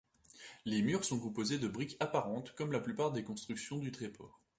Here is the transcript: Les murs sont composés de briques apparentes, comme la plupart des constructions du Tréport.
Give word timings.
Les 0.65 0.81
murs 0.81 1.05
sont 1.05 1.19
composés 1.19 1.59
de 1.59 1.67
briques 1.67 1.97
apparentes, 1.99 2.55
comme 2.55 2.71
la 2.71 2.79
plupart 2.79 3.11
des 3.11 3.23
constructions 3.23 3.77
du 3.77 3.91
Tréport. 3.91 4.41